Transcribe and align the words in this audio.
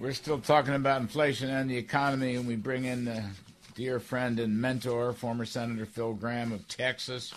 We're 0.00 0.12
still 0.12 0.40
talking 0.40 0.74
about 0.74 1.02
inflation 1.02 1.50
and 1.50 1.70
the 1.70 1.76
economy, 1.76 2.34
and 2.34 2.48
we 2.48 2.56
bring 2.56 2.84
in 2.84 3.04
the 3.04 3.22
dear 3.76 4.00
friend 4.00 4.40
and 4.40 4.60
mentor, 4.60 5.12
former 5.12 5.44
Senator 5.44 5.86
Phil 5.86 6.14
Gramm 6.14 6.50
of 6.50 6.66
Texas. 6.66 7.32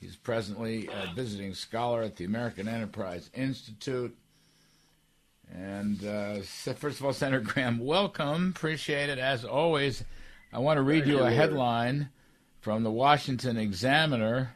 He's 0.00 0.14
presently 0.14 0.86
a 0.86 1.12
visiting 1.12 1.54
scholar 1.54 2.02
at 2.02 2.14
the 2.14 2.24
American 2.24 2.68
Enterprise 2.68 3.30
Institute. 3.34 4.16
And 5.52 6.04
uh, 6.04 6.36
first 6.76 7.00
of 7.00 7.04
all, 7.04 7.12
Senator 7.12 7.40
Gramm, 7.40 7.80
welcome. 7.80 8.52
Appreciate 8.56 9.10
it 9.10 9.18
as 9.18 9.44
always. 9.44 10.04
I 10.52 10.60
want 10.60 10.76
to 10.76 10.82
read 10.82 11.04
you 11.04 11.18
a 11.18 11.32
headline 11.32 12.10
from 12.60 12.84
the 12.84 12.92
Washington 12.92 13.56
Examiner. 13.56 14.54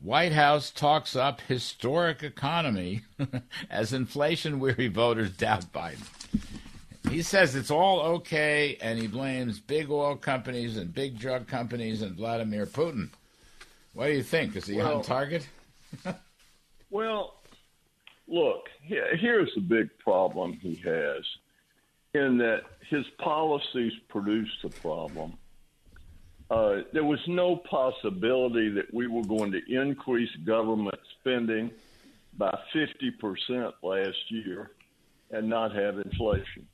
White 0.00 0.32
House 0.32 0.72
talks 0.72 1.14
up 1.14 1.42
historic 1.42 2.24
economy 2.24 3.02
as 3.70 3.92
inflation 3.92 4.58
weary 4.58 4.88
voters 4.88 5.30
doubt 5.30 5.72
Biden. 5.72 6.08
He 7.12 7.20
says 7.20 7.54
it's 7.54 7.70
all 7.70 8.00
okay, 8.16 8.78
and 8.80 8.98
he 8.98 9.06
blames 9.06 9.60
big 9.60 9.90
oil 9.90 10.16
companies 10.16 10.78
and 10.78 10.94
big 10.94 11.18
drug 11.18 11.46
companies 11.46 12.00
and 12.00 12.16
Vladimir 12.16 12.64
Putin. 12.64 13.10
What 13.92 14.06
do 14.06 14.12
you 14.12 14.22
think? 14.22 14.56
Is 14.56 14.66
he 14.66 14.76
well, 14.76 14.96
on 14.96 15.02
target? 15.02 15.46
well, 16.90 17.34
look, 18.26 18.70
here's 18.80 19.54
the 19.54 19.60
big 19.60 19.90
problem 19.98 20.54
he 20.54 20.76
has 20.76 21.22
in 22.14 22.38
that 22.38 22.62
his 22.88 23.04
policies 23.18 23.92
produced 24.08 24.62
the 24.62 24.70
problem. 24.70 25.34
Uh, 26.50 26.80
there 26.94 27.04
was 27.04 27.20
no 27.26 27.56
possibility 27.56 28.70
that 28.70 28.92
we 28.92 29.06
were 29.06 29.24
going 29.24 29.52
to 29.52 29.60
increase 29.68 30.30
government 30.44 30.98
spending 31.20 31.70
by 32.38 32.58
50% 32.74 33.72
last 33.82 34.30
year 34.30 34.70
and 35.30 35.48
not 35.48 35.74
have 35.74 35.98
inflation. 35.98 36.66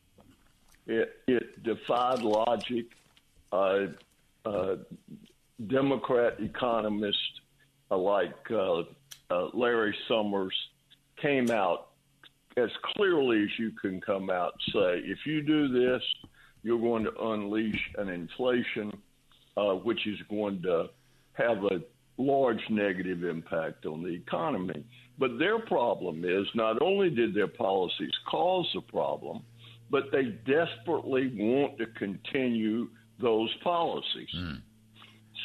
It, 0.88 1.10
it 1.28 1.62
defied 1.62 2.20
logic. 2.22 2.86
Uh, 3.52 3.86
uh, 4.44 4.76
Democrat 5.66 6.34
economists 6.40 7.40
uh, 7.90 7.96
like 7.96 8.34
uh, 8.50 8.82
uh, 9.30 9.48
Larry 9.54 9.94
Summers 10.08 10.54
came 11.20 11.50
out 11.50 11.88
as 12.56 12.70
clearly 12.94 13.44
as 13.44 13.58
you 13.58 13.70
can 13.70 14.00
come 14.00 14.30
out 14.30 14.54
and 14.54 14.74
say, 14.74 15.08
if 15.08 15.18
you 15.26 15.42
do 15.42 15.68
this, 15.68 16.02
you're 16.62 16.80
going 16.80 17.04
to 17.04 17.16
unleash 17.20 17.80
an 17.98 18.08
inflation 18.08 18.92
uh, 19.56 19.74
which 19.74 20.06
is 20.06 20.18
going 20.30 20.62
to 20.62 20.88
have 21.32 21.64
a 21.64 21.80
large 22.16 22.62
negative 22.70 23.24
impact 23.24 23.86
on 23.86 24.02
the 24.02 24.08
economy. 24.08 24.84
But 25.18 25.38
their 25.38 25.58
problem 25.58 26.24
is 26.24 26.46
not 26.54 26.80
only 26.82 27.10
did 27.10 27.34
their 27.34 27.48
policies 27.48 28.12
cause 28.28 28.68
the 28.74 28.80
problem, 28.80 29.42
but 29.90 30.04
they 30.12 30.36
desperately 30.46 31.32
want 31.34 31.78
to 31.78 31.86
continue 31.98 32.88
those 33.20 33.52
policies. 33.62 34.28
Mm. 34.36 34.60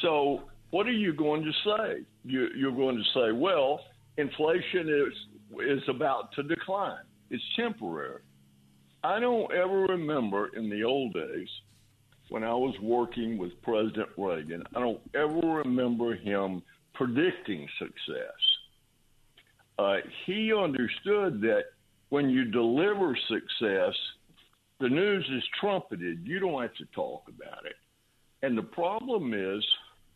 So, 0.02 0.42
what 0.70 0.86
are 0.86 0.92
you 0.92 1.14
going 1.14 1.42
to 1.44 1.52
say? 1.64 2.04
You, 2.24 2.48
you're 2.56 2.72
going 2.72 2.96
to 2.96 3.04
say, 3.14 3.32
well, 3.32 3.80
inflation 4.16 4.88
is 4.88 5.14
is 5.68 5.82
about 5.88 6.32
to 6.32 6.42
decline. 6.42 7.04
It's 7.30 7.42
temporary. 7.56 8.22
I 9.04 9.20
don't 9.20 9.52
ever 9.52 9.82
remember 9.82 10.50
in 10.56 10.68
the 10.68 10.82
old 10.82 11.14
days 11.14 11.48
when 12.30 12.42
I 12.42 12.54
was 12.54 12.74
working 12.82 13.38
with 13.38 13.50
President 13.62 14.08
Reagan. 14.16 14.64
I 14.74 14.80
don't 14.80 15.00
ever 15.14 15.62
remember 15.64 16.16
him 16.16 16.62
predicting 16.94 17.68
success. 17.78 18.32
Uh, 19.78 19.96
he 20.26 20.52
understood 20.52 21.40
that 21.42 21.64
when 22.08 22.30
you 22.30 22.44
deliver 22.44 23.16
success, 23.28 23.94
the 24.80 24.88
news 24.88 25.28
is 25.34 25.42
trumpeted. 25.60 26.20
You 26.24 26.40
don't 26.40 26.62
have 26.62 26.74
to 26.74 26.84
talk 26.94 27.24
about 27.28 27.64
it. 27.66 27.76
And 28.42 28.58
the 28.58 28.62
problem 28.62 29.32
is 29.32 29.64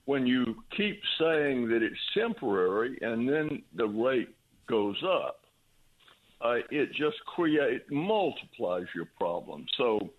when 0.04 0.26
you 0.26 0.56
keep 0.76 1.00
saying 1.18 1.68
that 1.68 1.82
it's 1.82 1.96
temporary 2.14 2.98
and 3.00 3.28
then 3.28 3.62
the 3.76 3.86
rate 3.86 4.34
goes 4.68 4.96
up, 5.04 5.40
uh, 6.40 6.56
it 6.70 6.90
just 6.92 7.16
create 7.26 7.90
multiplies 7.90 8.86
your 8.94 9.08
problem. 9.18 9.66
So 9.76 10.10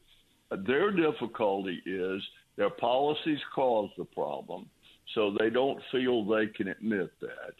uh, 0.52 0.58
their 0.68 0.92
difficulty 0.92 1.82
is 1.86 2.22
their 2.58 2.70
policies 2.70 3.40
cause 3.56 3.90
the 3.98 4.06
problem, 4.06 4.68
so 5.16 5.36
they 5.40 5.50
don't 5.50 5.80
feel 5.92 6.26
they 6.26 6.48
can 6.48 6.68
admit 6.68 7.12
that. 7.22 7.54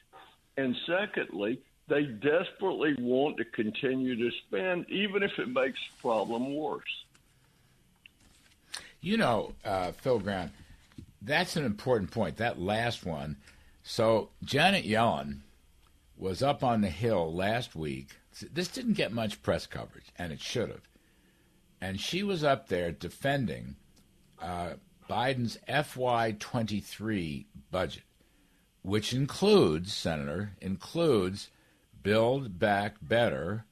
And 0.58 0.76
secondly, 0.86 1.60
they 1.90 2.04
desperately 2.04 2.96
want 3.00 3.38
to 3.38 3.46
continue 3.46 4.16
to 4.16 4.36
spend, 4.48 4.90
even 4.90 5.24
if 5.24 5.38
it 5.38 5.48
makes 5.48 5.80
the 5.80 6.02
problem 6.02 6.56
worse. 6.56 6.84
You 9.02 9.18
know, 9.18 9.54
uh, 9.66 9.92
Phil 9.94 10.20
Gramm, 10.20 10.52
that's 11.22 11.56
an 11.56 11.66
important 11.66 12.12
point. 12.12 12.38
That 12.38 12.60
last 12.60 13.06
one. 13.06 13.38
So 13.84 14.30
Janet 14.44 14.86
Yellen 14.86 15.40
was 16.18 16.44
up 16.44 16.64
on 16.64 16.82
the 16.82 16.90
Hill 16.90 17.34
last 17.34 17.76
week. 17.76 18.10
This 18.54 18.68
didn't 18.68 18.94
get 18.94 19.12
much 19.12 19.42
press 19.42 19.66
coverage, 19.66 20.12
and 20.18 20.32
it 20.32 20.42
should 20.42 20.70
have. 20.70 20.88
And 21.82 22.00
she 22.00 22.24
was 22.24 22.44
up 22.44 22.68
there 22.68 22.92
defending 22.92 23.78
uh, 24.42 24.74
Biden's 25.10 25.58
FY23 25.68 27.46
budget, 27.72 28.04
which 28.82 29.14
includes, 29.14 29.94
Senator, 29.94 30.52
includes 30.62 31.50
Build 32.02 32.60
Back 32.60 32.96
Better. 33.02 33.66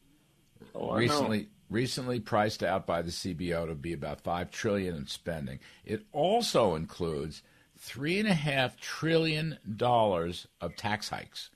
Oh, 0.76 0.96
recently, 0.96 1.50
recently 1.70 2.20
priced 2.20 2.64
out 2.64 2.86
by 2.86 3.02
the 3.02 3.12
CBO 3.12 3.68
to 3.68 3.76
be 3.76 3.94
about 3.94 4.22
five 4.22 4.52
trillion 4.52 4.96
in 4.96 5.08
spending. 5.08 5.60
It 5.86 6.06
also 6.12 6.76
includes 6.76 7.42
three 7.78 8.20
and 8.20 8.28
a 8.28 8.34
half 8.34 8.78
trillion 8.78 9.58
dollars 9.76 10.48
of 10.62 10.76
tax 10.76 11.10
hikes. 11.10 11.50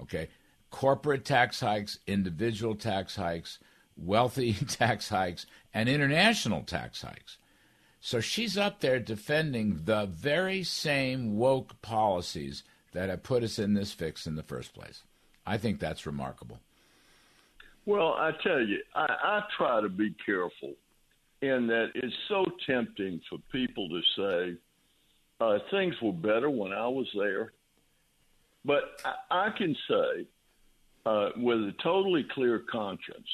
Okay, 0.00 0.28
corporate 0.70 1.24
tax 1.24 1.60
hikes, 1.60 1.98
individual 2.06 2.74
tax 2.74 3.16
hikes, 3.16 3.58
wealthy 3.96 4.52
tax 4.68 5.08
hikes, 5.08 5.46
and 5.72 5.88
international 5.88 6.62
tax 6.62 7.02
hikes. 7.02 7.38
So 8.00 8.20
she's 8.20 8.56
up 8.56 8.80
there 8.80 9.00
defending 9.00 9.80
the 9.84 10.06
very 10.06 10.62
same 10.62 11.36
woke 11.36 11.80
policies 11.82 12.62
that 12.92 13.08
have 13.08 13.22
put 13.22 13.42
us 13.42 13.58
in 13.58 13.74
this 13.74 13.92
fix 13.92 14.26
in 14.26 14.36
the 14.36 14.42
first 14.42 14.74
place. 14.74 15.02
I 15.46 15.58
think 15.58 15.78
that's 15.78 16.06
remarkable. 16.06 16.58
Well, 17.84 18.14
I 18.14 18.32
tell 18.42 18.60
you, 18.60 18.78
I, 18.94 19.06
I 19.22 19.42
try 19.56 19.80
to 19.80 19.88
be 19.88 20.14
careful 20.24 20.74
in 21.40 21.66
that 21.68 21.88
it's 21.94 22.14
so 22.28 22.44
tempting 22.66 23.20
for 23.30 23.38
people 23.52 23.88
to 23.88 24.00
say 24.16 24.58
uh, 25.40 25.58
things 25.70 25.94
were 26.02 26.12
better 26.12 26.50
when 26.50 26.72
I 26.72 26.88
was 26.88 27.06
there. 27.14 27.52
But 28.64 28.82
I, 29.04 29.46
I 29.46 29.50
can 29.56 29.76
say 29.88 30.26
uh, 31.04 31.28
with 31.36 31.58
a 31.58 31.74
totally 31.82 32.26
clear 32.34 32.64
conscience 32.70 33.28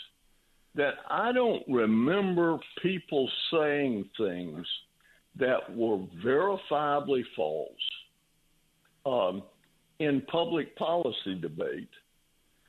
that 0.75 0.95
I 1.09 1.33
don't 1.33 1.63
remember 1.69 2.59
people 2.83 3.31
saying 3.51 4.09
things 4.19 4.67
that 5.39 5.75
were 5.75 5.99
verifiably 6.25 7.23
false 7.35 7.71
um, 9.07 9.43
in 9.99 10.23
public 10.23 10.77
policy 10.77 11.35
debate 11.41 11.89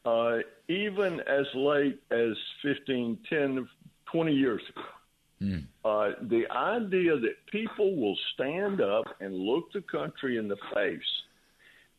uh, 0.06 0.38
even 0.68 1.20
as 1.22 1.46
late 1.54 2.00
as 2.12 2.36
15, 2.62 3.18
10, 3.30 3.68
20 4.12 4.34
years 4.34 4.62
ago. 4.70 4.86
Mm. 5.42 5.66
Uh, 5.84 6.16
the 6.30 6.46
idea 6.52 7.18
that 7.18 7.36
people 7.52 7.96
will 7.96 8.18
stand 8.34 8.82
up 8.82 9.06
and 9.20 9.36
look 9.36 9.72
the 9.74 9.82
country 9.82 10.38
in 10.38 10.48
the 10.48 10.58
face 10.74 11.02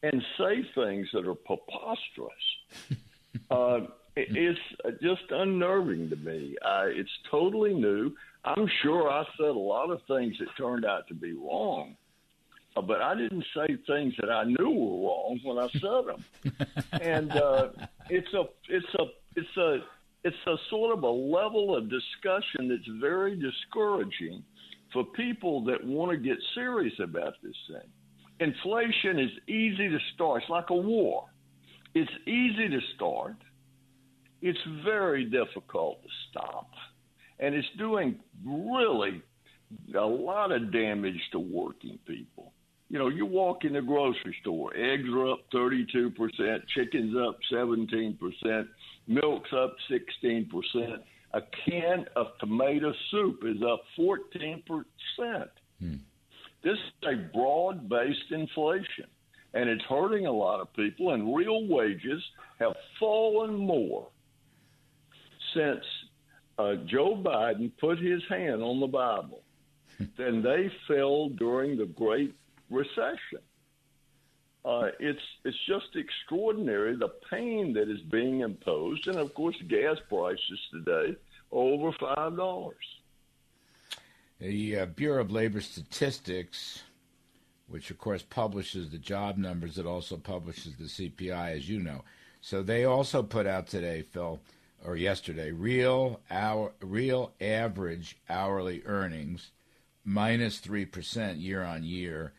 and 0.03 0.23
say 0.39 0.67
things 0.75 1.09
that 1.13 1.27
are 1.27 1.35
preposterous 1.35 2.33
uh, 3.51 3.81
is 4.17 4.57
just 5.03 5.23
unnerving 5.31 6.11
to 6.11 6.17
me. 6.17 6.57
Uh, 6.65 6.85
it's 6.87 7.11
totally 7.31 7.75
new. 7.75 8.13
I'm 8.45 8.69
sure 8.83 9.11
I 9.11 9.25
said 9.37 9.47
a 9.47 9.53
lot 9.53 9.91
of 9.91 10.01
things 10.07 10.37
that 10.39 10.49
turned 10.59 10.85
out 10.85 11.09
to 11.09 11.15
be 11.15 11.33
wrong, 11.33 11.97
but 12.83 13.01
I 13.01 13.15
didn't 13.15 13.45
say 13.55 13.77
things 13.87 14.15
that 14.21 14.31
I 14.31 14.45
knew 14.45 14.71
were 14.71 15.09
wrong 15.09 15.41
when 15.45 15.59
I 15.59 15.69
said 15.73 16.05
them. 16.07 16.71
and 17.01 17.33
uh, 17.33 17.69
it's 18.11 18.33
a 18.35 18.45
it's 18.69 18.95
a 18.99 19.05
it's 19.37 19.57
a 19.57 19.79
it's 20.25 20.47
a 20.47 20.57
sort 20.71 20.97
of 20.97 21.05
a 21.05 21.11
level 21.11 21.77
of 21.77 21.89
discussion 21.91 22.69
that's 22.69 22.89
very 23.01 23.37
discouraging 23.37 24.43
for 24.93 25.05
people 25.05 25.65
that 25.65 25.85
want 25.85 26.11
to 26.11 26.17
get 26.17 26.39
serious 26.55 26.95
about 27.01 27.35
this 27.43 27.57
thing. 27.69 27.89
Inflation 28.41 29.19
is 29.19 29.31
easy 29.47 29.89
to 29.89 29.99
start. 30.15 30.43
It's 30.43 30.51
like 30.51 30.71
a 30.71 30.75
war. 30.75 31.27
It's 31.95 32.11
easy 32.27 32.69
to 32.69 32.81
start. 32.97 33.37
It's 34.41 34.59
very 34.85 35.25
difficult 35.25 36.03
to 36.03 36.09
stop. 36.31 36.71
And 37.39 37.55
it's 37.55 37.69
doing 37.79 38.19
really 38.45 39.23
a 39.95 40.01
lot 40.01 40.53
of 40.53 40.73
damage 40.73 41.21
to 41.33 41.39
working 41.39 41.99
people. 42.07 42.54
You 42.91 42.99
know, 42.99 43.09
you 43.09 43.27
walk 43.27 43.65
in 43.65 43.73
the 43.73 43.83
grocery 43.83 44.37
store, 44.41 44.73
eggs 44.77 45.09
are 45.09 45.33
up 45.33 45.41
32%, 45.53 46.13
chicken's 46.69 47.17
up 47.17 47.39
17%, 47.53 48.69
milk's 49.09 49.51
up 49.53 49.75
16%. 49.91 50.99
A 51.33 51.41
can 51.67 52.05
of 52.15 52.27
tomato 52.39 52.93
soup 53.11 53.43
is 53.45 53.57
up 53.63 53.83
14%. 53.99 54.45
Hmm. 55.81 55.95
This 56.63 56.75
is 56.75 57.09
a 57.09 57.17
broad 57.37 57.89
based 57.89 58.31
inflation, 58.31 59.07
and 59.55 59.69
it's 59.69 59.85
hurting 59.89 60.27
a 60.27 60.33
lot 60.33 60.61
of 60.61 60.73
people, 60.75 61.13
and 61.13 61.35
real 61.35 61.67
wages 61.67 62.23
have 62.61 62.75
fallen 63.01 63.55
more 63.57 64.09
since 65.55 65.85
uh, 66.59 66.75
Joe 66.87 67.17
Biden 67.17 67.73
put 67.81 67.99
his 67.99 68.23
hand 68.29 68.63
on 68.63 68.81
the 68.81 68.87
Bible 68.87 69.43
than 70.17 70.43
they 70.43 70.71
fell 70.89 71.29
during 71.31 71.77
the 71.77 71.87
Great 71.87 72.35
Recession. 72.71 73.41
Uh, 74.65 74.89
it's 74.99 75.21
it's 75.45 75.59
just 75.69 75.95
extraordinary 75.95 76.97
the 76.97 77.13
pain 77.31 77.75
that 77.75 77.91
is 77.91 78.01
being 78.11 78.41
imposed, 78.41 79.07
and 79.09 79.19
of 79.19 79.35
course, 79.35 79.57
gas 79.69 79.99
prices 80.09 80.59
today 80.73 81.17
are 81.53 81.59
over 81.59 81.93
five 81.93 82.35
dollars. 82.37 82.77
The 84.41 84.81
uh, 84.81 84.87
Bureau 84.87 85.21
of 85.21 85.31
Labor 85.31 85.61
Statistics, 85.61 86.83
which 87.69 87.91
of 87.91 87.99
course 87.99 88.23
publishes 88.23 88.89
the 88.89 88.99
job 88.99 89.37
numbers, 89.37 89.77
it 89.77 89.87
also 89.87 90.17
publishes 90.17 90.77
the 90.77 90.85
CPI, 90.85 91.57
as 91.57 91.69
you 91.69 91.79
know. 91.79 92.03
So 92.41 92.63
they 92.63 92.85
also 92.85 93.23
put 93.23 93.47
out 93.47 93.67
today, 93.67 94.01
Phil, 94.03 94.41
or 94.83 94.97
yesterday, 94.97 95.51
real 95.51 96.21
hour, 96.31 96.73
real 96.81 97.33
average 97.39 98.17
hourly 98.31 98.83
earnings 98.87 99.51
minus 100.07 100.59
three 100.59 100.87
percent 100.87 101.37
year 101.37 101.63
on 101.63 101.85
year 101.85 102.33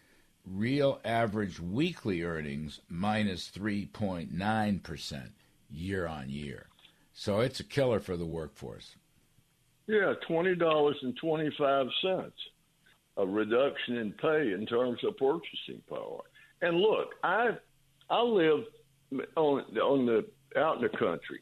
real 0.46 1.00
average 1.04 1.60
weekly 1.60 2.22
earnings 2.24 2.80
minus 2.90 3.50
3.9% 3.50 5.30
year 5.72 6.08
on 6.08 6.30
year. 6.30 6.68
So 7.14 7.40
it's 7.40 7.60
a 7.60 7.64
killer 7.64 8.00
for 8.00 8.18
the 8.18 8.26
workforce. 8.26 8.96
Yeah, 9.88 10.14
$20.25, 10.28 12.32
a 13.18 13.26
reduction 13.26 13.98
in 13.98 14.12
pay 14.14 14.52
in 14.52 14.66
terms 14.66 15.00
of 15.04 15.16
purchasing 15.18 15.82
power. 15.90 16.22
And 16.62 16.78
look, 16.78 17.10
I 17.24 17.52
I 18.10 18.22
live 18.22 18.66
on 19.36 19.62
on 19.78 20.06
the 20.06 20.26
out 20.60 20.78
in 20.78 20.84
the 20.84 20.90
country. 20.90 21.42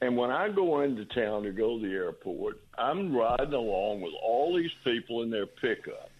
And 0.00 0.16
when 0.16 0.30
I 0.30 0.48
go 0.48 0.82
into 0.82 1.04
town 1.06 1.44
to 1.44 1.52
go 1.52 1.78
to 1.78 1.86
the 1.86 1.92
airport, 1.92 2.60
I'm 2.76 3.14
riding 3.14 3.54
along 3.54 4.00
with 4.00 4.12
all 4.22 4.56
these 4.56 4.72
people 4.82 5.22
in 5.22 5.30
their 5.30 5.46
pickups 5.46 6.10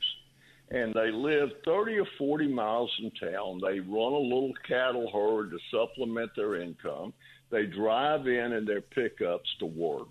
and 0.74 0.92
they 0.92 1.12
live 1.12 1.50
30 1.64 2.00
or 2.00 2.06
40 2.18 2.48
miles 2.48 2.90
from 2.96 3.12
town. 3.12 3.60
They 3.62 3.78
run 3.78 4.12
a 4.12 4.18
little 4.18 4.52
cattle 4.66 5.08
herd 5.12 5.52
to 5.52 5.58
supplement 5.70 6.32
their 6.34 6.60
income. 6.60 7.14
They 7.50 7.66
drive 7.66 8.26
in 8.26 8.52
in 8.52 8.64
their 8.64 8.80
pickups 8.80 9.48
to 9.60 9.66
work. 9.66 10.08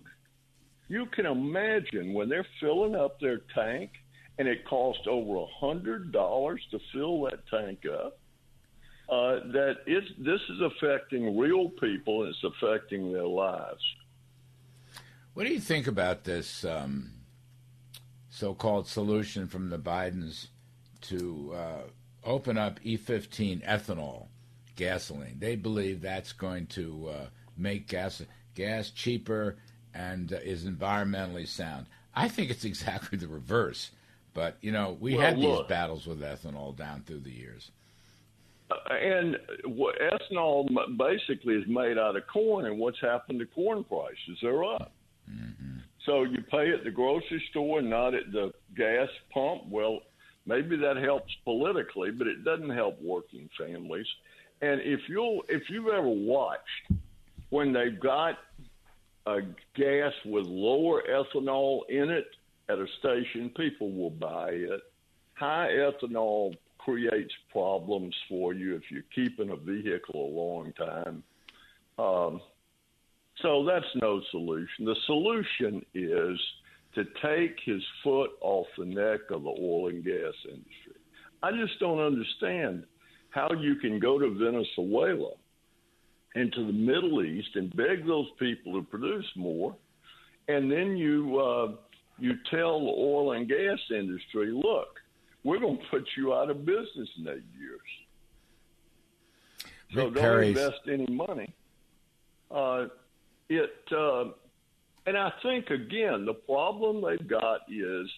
You 0.88 1.06
can 1.07 1.25
imagine 1.25 2.13
when 2.13 2.30
they're 2.30 2.48
filling 2.62 2.95
up 2.95 3.19
their 3.19 3.42
tank 3.54 3.92
and 4.39 4.48
it 4.48 4.65
costs 4.65 5.04
over 5.06 5.36
a 5.36 5.45
hundred 5.60 6.13
dollars 6.13 6.62
to 6.71 6.80
fill 6.94 7.24
that 7.24 7.45
tank 7.50 7.80
up. 7.86 8.18
Uh, 9.10 9.42
that 9.51 9.75
it's 9.86 10.07
this 10.18 10.39
is 10.50 10.62
affecting 10.62 11.38
real 11.38 11.69
people 11.71 12.24
and 12.24 12.30
it's 12.33 12.44
affecting 12.44 13.12
their 13.12 13.27
lives. 13.27 13.83
What 15.33 15.45
do 15.45 15.54
you 15.54 15.60
think 15.60 15.88
about 15.88 16.24
this 16.24 16.63
um, 16.63 17.12
so-called 18.30 18.88
solution 18.88 19.48
from 19.48 19.69
the 19.69 19.77
Bidens 19.77 20.48
to 21.04 21.54
uh, 21.56 21.82
open 22.24 22.58
up 22.58 22.80
E15 22.82 23.66
ethanol 23.68 24.28
gasoline. 24.76 25.38
They 25.40 25.56
believe 25.56 26.02
that's 26.02 26.34
going 26.34 26.68
to 26.68 27.10
uh, 27.10 27.26
make 27.58 27.88
gas 27.88 28.22
gas 28.56 28.90
cheaper 28.90 29.58
and 29.94 30.34
uh, 30.34 30.38
is 30.38 30.66
environmentally 30.66 31.48
sound. 31.48 31.88
I 32.16 32.28
think 32.28 32.50
it's 32.50 32.66
exactly 32.74 33.18
the 33.18 33.28
reverse. 33.28 33.92
But 34.34 34.58
you 34.62 34.72
know, 34.72 34.98
we 35.00 35.16
well, 35.16 35.22
had 35.22 35.38
these 35.38 35.60
battles 35.68 36.08
with 36.08 36.22
ethanol 36.22 36.76
down 36.76 37.04
through 37.06 37.22
the 37.22 37.32
years. 37.32 37.72
Uh, 38.72 38.94
and 38.94 39.38
ethanol 39.68 40.68
basically 40.98 41.56
is 41.56 41.68
made 41.68 41.98
out 41.98 42.16
of 42.16 42.26
corn, 42.28 42.66
and 42.66 42.80
what's 42.80 43.00
happened 43.00 43.40
to 43.40 43.46
corn 43.46 43.84
prices? 43.84 44.40
They're 44.42 44.64
up. 44.64 44.92
Mm-hmm. 45.30 45.78
So 46.06 46.24
you 46.24 46.42
pay 46.50 46.72
at 46.72 46.84
the 46.84 46.92
grocery 46.92 47.44
store, 47.50 47.82
not 47.82 48.14
at 48.14 48.32
the 48.32 48.52
gas 48.76 49.10
pump. 49.32 49.64
Well, 49.70 50.02
maybe 50.45 50.75
that 50.78 50.98
helps 50.98 51.34
politically, 51.44 52.12
but 52.12 52.28
it 52.28 52.44
doesn't 52.44 52.69
help 52.69 53.01
working 53.01 53.50
families. 53.57 54.07
And 54.62 54.81
if 54.81 55.01
you'll, 55.10 55.44
if 55.50 55.63
you've 55.69 55.88
ever 55.88 56.07
watched 56.07 56.92
when 57.50 57.74
they've 57.74 58.00
got 58.00 58.36
a 59.25 59.40
gas 59.75 60.13
with 60.25 60.45
lower 60.48 61.04
ethanol 61.10 61.81
in 61.90 62.10
it 62.10 62.28
at 62.69 62.78
a 62.78 62.88
station, 63.00 63.51
people 63.56 63.92
will 63.92 64.10
buy 64.10 64.50
it. 64.51 64.81
High 65.36 65.69
ethanol 65.72 66.56
creates 66.78 67.34
problems 67.51 68.16
for 68.28 68.54
you 68.54 68.75
if 68.75 68.84
you're 68.89 69.04
keeping 69.16 69.50
a 69.50 69.56
vehicle 69.56 70.16
a 70.16 70.34
long 70.36 70.74
time. 70.74 71.24
Um, 71.98 72.42
so 73.42 73.66
that's 73.66 73.86
no 73.96 74.22
solution. 74.31 74.86
The 74.86 74.96
solution 75.06 75.86
is 75.94 76.39
to 76.95 77.06
take 77.22 77.57
his 77.66 77.81
foot 78.04 78.31
off 78.42 78.68
the 78.78 78.86
neck 78.86 79.22
of 79.31 79.44
the 79.44 79.50
oil 79.50 79.88
and 79.88 80.04
gas 80.04 80.34
industry. 80.45 81.01
I 81.42 81.51
just 81.51 81.80
don't 81.80 82.00
understand 82.00 82.86
how 83.30 83.50
you 83.54 83.75
can 83.75 84.00
go 84.00 84.19
to 84.19 84.30
Venezuela 84.30 85.31
and 86.36 86.51
to 86.54 86.66
the 86.66 86.74
Middle 86.74 87.24
East 87.24 87.50
and 87.56 87.75
beg 87.75 88.06
those 88.06 88.28
people 88.40 88.74
to 88.74 88.84
produce 88.84 89.30
more, 89.36 89.75
and 90.48 90.72
then 90.72 90.95
you 90.95 91.40
uh, 91.40 91.72
you 92.19 92.36
tell 92.50 92.80
the 92.80 92.92
oil 92.92 93.34
and 93.34 93.48
gas 93.48 93.79
industry, 93.89 94.51
look, 94.51 95.00
we're 95.44 95.60
going 95.60 95.77
to 95.77 95.84
put 95.89 96.08
you 96.15 96.34
out 96.34 96.50
of 96.50 96.65
business 96.65 97.10
in 97.18 97.27
eight 97.27 97.44
years. 97.60 97.82
So 99.94 100.10
don't 100.10 100.15
Perry's... 100.15 100.58
invest 100.58 100.82
any 100.88 101.08
money. 101.08 101.53
Uh, 102.50 102.86
it 103.50 103.72
uh, 103.96 104.25
and 105.05 105.17
I 105.17 105.31
think 105.41 105.69
again 105.69 106.25
the 106.25 106.33
problem 106.33 107.01
they've 107.01 107.27
got 107.27 107.62
is 107.69 108.10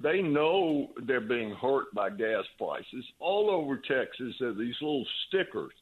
they 0.00 0.20
know 0.20 0.90
they're 1.06 1.20
being 1.20 1.54
hurt 1.54 1.92
by 1.94 2.10
gas 2.10 2.44
prices 2.58 3.04
all 3.18 3.50
over 3.50 3.76
Texas. 3.76 4.34
There 4.38 4.50
are 4.50 4.54
these 4.54 4.74
little 4.80 5.06
stickers 5.26 5.72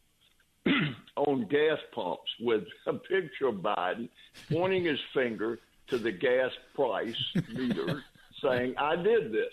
on 1.16 1.46
gas 1.49 1.78
pumps 1.92 2.30
with 2.40 2.64
a 2.87 2.94
picture 2.94 3.49
of 3.49 3.56
Biden 3.56 4.08
pointing 4.50 4.84
his 4.84 5.00
finger 5.12 5.58
to 5.88 5.99
the 5.99 6.12
gas 6.12 6.50
price 6.75 7.16
meter, 7.52 8.04
saying, 8.42 8.75
"I 8.78 8.96
did 8.96 9.32
this." 9.32 9.52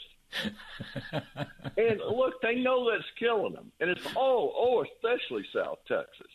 and 1.77 1.99
look, 1.99 2.41
they 2.41 2.55
know 2.55 2.89
that's 2.89 3.03
killing 3.19 3.53
them, 3.53 3.71
and 3.79 3.89
it's 3.89 4.05
all 4.15 4.53
oh, 4.55 4.83
especially 4.83 5.45
South 5.53 5.79
Texas 5.87 6.31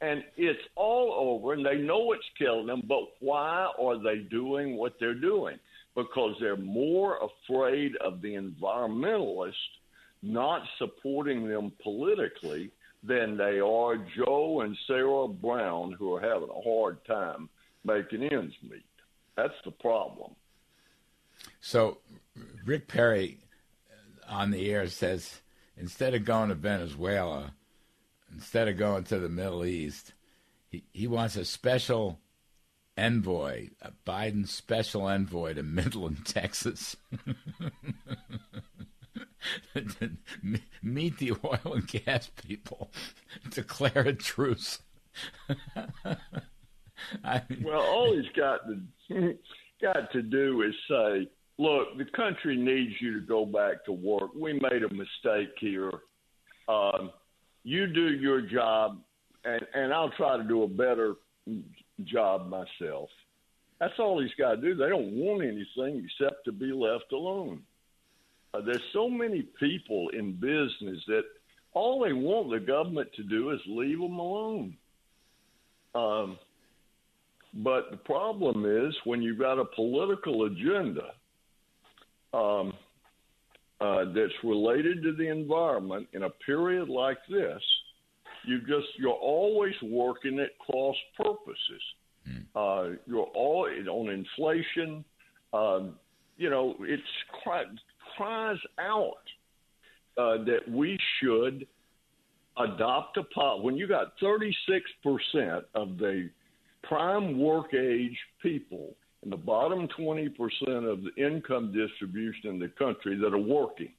and 0.00 0.24
it's 0.36 0.60
all 0.76 1.12
over, 1.14 1.52
and 1.52 1.64
they 1.64 1.76
know 1.76 2.12
it's 2.12 2.24
killing 2.38 2.66
them. 2.66 2.82
But 2.86 3.02
why 3.20 3.70
are 3.78 4.02
they 4.02 4.18
doing 4.18 4.76
what 4.76 4.94
they're 4.98 5.14
doing? 5.14 5.58
Because 5.94 6.36
they're 6.40 6.56
more 6.56 7.18
afraid 7.18 7.96
of 7.96 8.22
the 8.22 8.34
environmentalists 8.34 9.54
not 10.22 10.62
supporting 10.78 11.48
them 11.48 11.72
politically 11.82 12.70
than 13.02 13.36
they 13.36 13.60
are 13.60 13.96
Joe 14.16 14.60
and 14.62 14.76
Sarah 14.86 15.28
Brown, 15.28 15.92
who 15.92 16.14
are 16.14 16.20
having 16.20 16.50
a 16.50 16.62
hard 16.62 17.04
time 17.06 17.48
making 17.84 18.24
ends 18.24 18.54
meet. 18.62 18.84
That's 19.36 19.54
the 19.64 19.70
problem. 19.70 20.32
So, 21.60 21.98
Rick 22.64 22.88
Perry 22.88 23.38
on 24.28 24.50
the 24.50 24.70
air 24.70 24.86
says 24.86 25.40
instead 25.76 26.14
of 26.14 26.24
going 26.24 26.50
to 26.50 26.54
Venezuela, 26.54 27.54
instead 28.32 28.68
of 28.68 28.76
going 28.76 29.04
to 29.04 29.18
the 29.18 29.28
Middle 29.28 29.64
East, 29.64 30.12
he, 30.68 30.84
he 30.92 31.06
wants 31.06 31.36
a 31.36 31.44
special 31.44 32.20
envoy, 32.96 33.68
a 33.80 33.92
Biden 34.06 34.46
special 34.46 35.06
envoy 35.06 35.54
to 35.54 35.62
Midland, 35.62 36.18
Texas. 36.26 36.96
Meet 40.82 41.18
the 41.18 41.32
oil 41.44 41.74
and 41.74 41.86
gas 41.86 42.30
people, 42.46 42.90
declare 43.50 44.02
a 44.06 44.12
truce. 44.12 44.80
I 47.24 47.42
mean, 47.48 47.64
well, 47.64 47.80
all 47.80 48.14
he's 48.14 48.30
got 48.36 48.60
to 48.68 49.38
got 49.80 50.12
to 50.12 50.22
do 50.22 50.62
is 50.62 50.74
say, 50.88 51.28
"Look, 51.58 51.96
the 51.96 52.04
country 52.14 52.56
needs 52.56 52.92
you 53.00 53.14
to 53.14 53.26
go 53.26 53.46
back 53.46 53.84
to 53.86 53.92
work. 53.92 54.34
We 54.34 54.52
made 54.52 54.82
a 54.82 54.94
mistake 54.94 55.54
here. 55.58 55.90
Um, 56.68 57.10
you 57.62 57.86
do 57.86 58.08
your 58.08 58.40
job, 58.40 58.98
and, 59.44 59.60
and 59.74 59.92
I'll 59.92 60.10
try 60.10 60.36
to 60.36 60.44
do 60.44 60.62
a 60.62 60.68
better 60.68 61.14
job 62.04 62.48
myself." 62.48 63.08
That's 63.78 63.94
all 63.98 64.20
he's 64.20 64.34
got 64.38 64.56
to 64.56 64.60
do. 64.60 64.74
They 64.74 64.90
don't 64.90 65.12
want 65.12 65.42
anything 65.42 66.06
except 66.06 66.44
to 66.44 66.52
be 66.52 66.66
left 66.66 67.12
alone. 67.12 67.62
Uh, 68.52 68.60
there's 68.60 68.82
so 68.92 69.08
many 69.08 69.42
people 69.58 70.10
in 70.10 70.32
business 70.32 71.02
that 71.06 71.22
all 71.72 72.02
they 72.04 72.12
want 72.12 72.50
the 72.50 72.60
government 72.60 73.08
to 73.16 73.22
do 73.22 73.50
is 73.50 73.60
leave 73.66 73.98
them 73.98 74.18
alone. 74.18 74.76
Um, 75.94 76.38
but 77.54 77.90
the 77.90 77.96
problem 77.96 78.64
is 78.64 78.94
when 79.04 79.22
you've 79.22 79.38
got 79.38 79.58
a 79.58 79.64
political 79.64 80.44
agenda 80.44 81.12
um, 82.32 82.72
uh, 83.80 84.04
that's 84.14 84.32
related 84.44 85.02
to 85.02 85.12
the 85.12 85.28
environment 85.28 86.06
in 86.12 86.24
a 86.24 86.30
period 86.46 86.88
like 86.88 87.18
this, 87.28 87.62
you 88.46 88.58
just 88.60 88.86
you're 88.98 89.10
always 89.10 89.74
working 89.82 90.38
at 90.38 90.58
cross 90.58 90.96
purposes. 91.16 91.82
Mm. 92.28 92.44
Uh, 92.54 92.96
you're 93.06 93.28
all 93.34 93.68
on 93.90 94.10
inflation. 94.10 95.04
Um, 95.52 95.94
you 96.36 96.50
know, 96.50 96.74
it's 96.80 97.02
cry, 97.42 97.64
cries 98.16 98.58
out 98.78 99.22
uh, 100.16 100.44
that 100.44 100.60
we 100.68 100.98
should 101.20 101.66
adopt 102.58 103.16
a 103.16 103.24
policy. 103.24 103.64
When 103.64 103.76
you 103.76 103.86
got 103.86 104.18
36% 104.22 105.62
of 105.74 105.98
the 105.98 106.30
prime 106.82 107.38
work 107.38 107.74
age 107.74 108.16
people 108.42 108.94
in 109.22 109.30
the 109.30 109.36
bottom 109.36 109.86
20% 109.98 110.30
of 110.90 111.00
the 111.02 111.10
income 111.16 111.72
distribution 111.72 112.50
in 112.50 112.58
the 112.58 112.68
country 112.78 113.16
that 113.18 113.34
are 113.34 113.38
working, 113.38 113.92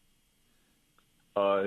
uh, 1.35 1.65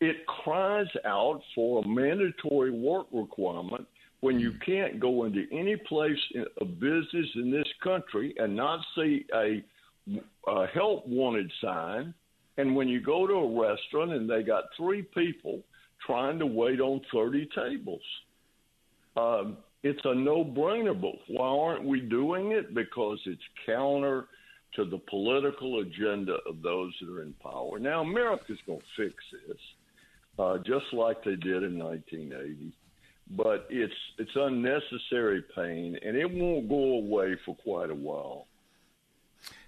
it 0.00 0.26
cries 0.26 0.86
out 1.04 1.40
for 1.54 1.82
a 1.82 1.88
mandatory 1.88 2.70
work 2.70 3.06
requirement 3.12 3.86
when 4.20 4.40
you 4.40 4.52
can't 4.64 4.98
go 4.98 5.24
into 5.24 5.46
any 5.52 5.76
place 5.76 6.18
of 6.60 6.80
business 6.80 7.26
in 7.36 7.50
this 7.50 7.68
country 7.82 8.34
and 8.38 8.54
not 8.54 8.80
see 8.94 9.24
a, 9.34 9.62
a 10.48 10.66
help 10.68 11.06
wanted 11.06 11.50
sign, 11.62 12.12
and 12.58 12.74
when 12.74 12.88
you 12.88 13.00
go 13.00 13.26
to 13.26 13.34
a 13.34 13.68
restaurant 13.68 14.12
and 14.12 14.28
they 14.28 14.42
got 14.42 14.64
three 14.76 15.02
people 15.02 15.60
trying 16.04 16.38
to 16.38 16.46
wait 16.46 16.80
on 16.80 17.00
30 17.12 17.48
tables. 17.54 18.00
Um, 19.16 19.56
it's 19.86 20.04
a 20.04 20.14
no 20.14 20.44
brainer, 20.44 20.98
but 20.98 21.14
why 21.28 21.46
aren't 21.46 21.84
we 21.84 22.00
doing 22.00 22.52
it? 22.52 22.74
Because 22.74 23.18
it's 23.26 23.42
counter 23.64 24.26
to 24.74 24.84
the 24.84 24.98
political 24.98 25.80
agenda 25.80 26.36
of 26.46 26.62
those 26.62 26.94
that 27.00 27.10
are 27.10 27.22
in 27.22 27.32
power. 27.34 27.78
Now, 27.78 28.02
America's 28.02 28.58
going 28.66 28.80
to 28.80 29.02
fix 29.04 29.14
this, 29.46 29.58
uh, 30.38 30.58
just 30.58 30.92
like 30.92 31.24
they 31.24 31.36
did 31.36 31.62
in 31.62 31.78
1980 31.78 32.72
but 33.30 33.66
it's 33.70 33.94
it's 34.18 34.30
unnecessary 34.34 35.42
pain, 35.54 35.98
and 36.02 36.16
it 36.16 36.30
won't 36.30 36.68
go 36.68 36.98
away 36.98 37.36
for 37.44 37.56
quite 37.56 37.90
a 37.90 37.94
while. 37.94 38.46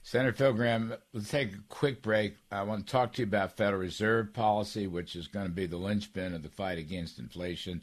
Senator 0.02 0.32
Phil 0.32 0.52
Gramm, 0.54 0.94
let's 1.12 1.30
take 1.30 1.52
a 1.52 1.58
quick 1.68 2.00
break. 2.00 2.36
I 2.50 2.62
want 2.62 2.86
to 2.86 2.90
talk 2.90 3.12
to 3.14 3.22
you 3.22 3.26
about 3.26 3.56
Federal 3.56 3.82
Reserve 3.82 4.32
policy, 4.32 4.86
which 4.86 5.14
is 5.14 5.28
going 5.28 5.46
to 5.46 5.52
be 5.52 5.66
the 5.66 5.76
linchpin 5.76 6.34
of 6.34 6.42
the 6.42 6.48
fight 6.48 6.78
against 6.78 7.18
inflation. 7.18 7.82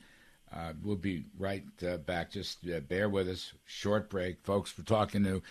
Uh, 0.54 0.74
we'll 0.84 0.96
be 0.96 1.25
right 1.38 1.64
uh, 1.88 1.98
back. 1.98 2.32
Just 2.32 2.60
uh, 2.68 2.80
bear 2.80 3.10
with 3.10 3.30
us. 3.30 3.54
Short 3.66 4.10
break, 4.10 4.42
folks. 4.44 4.74
We're 4.78 4.84
talking 4.84 5.24
to 5.24 5.42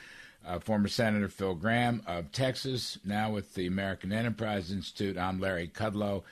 uh, 0.47 0.59
former 0.59 0.89
Senator 0.89 1.29
Phil 1.29 1.55
Gramm 1.55 2.03
of 2.07 2.33
Texas, 2.33 2.99
now 3.05 3.31
with 3.31 3.55
the 3.55 3.67
American 3.67 4.13
Enterprise 4.13 4.71
Institute. 4.71 5.19
I'm 5.19 5.41
Larry 5.41 5.69
Kudlow. 5.69 6.23